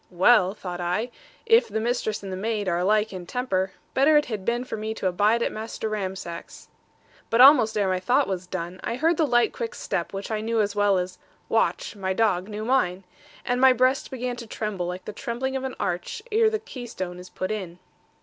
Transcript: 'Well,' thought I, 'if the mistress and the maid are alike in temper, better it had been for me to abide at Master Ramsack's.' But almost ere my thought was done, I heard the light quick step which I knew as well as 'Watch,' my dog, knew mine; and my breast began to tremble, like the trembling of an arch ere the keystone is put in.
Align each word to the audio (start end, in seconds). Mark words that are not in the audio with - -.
'Well,' 0.09 0.55
thought 0.55 0.81
I, 0.81 1.11
'if 1.45 1.67
the 1.67 1.79
mistress 1.79 2.23
and 2.23 2.31
the 2.31 2.35
maid 2.35 2.67
are 2.67 2.79
alike 2.79 3.13
in 3.13 3.27
temper, 3.27 3.73
better 3.93 4.17
it 4.17 4.25
had 4.25 4.43
been 4.43 4.63
for 4.63 4.75
me 4.75 4.95
to 4.95 5.05
abide 5.05 5.43
at 5.43 5.51
Master 5.51 5.87
Ramsack's.' 5.89 6.69
But 7.29 7.39
almost 7.39 7.77
ere 7.77 7.87
my 7.89 7.99
thought 7.99 8.27
was 8.27 8.47
done, 8.47 8.79
I 8.83 8.95
heard 8.95 9.17
the 9.17 9.27
light 9.27 9.53
quick 9.53 9.75
step 9.75 10.11
which 10.11 10.31
I 10.31 10.41
knew 10.41 10.59
as 10.59 10.75
well 10.75 10.97
as 10.97 11.19
'Watch,' 11.49 11.95
my 11.95 12.13
dog, 12.13 12.47
knew 12.49 12.65
mine; 12.65 13.03
and 13.45 13.61
my 13.61 13.73
breast 13.73 14.09
began 14.09 14.37
to 14.37 14.47
tremble, 14.47 14.87
like 14.87 15.05
the 15.05 15.13
trembling 15.13 15.55
of 15.55 15.63
an 15.63 15.75
arch 15.79 16.23
ere 16.31 16.49
the 16.49 16.57
keystone 16.57 17.19
is 17.19 17.29
put 17.29 17.51
in. 17.51 17.77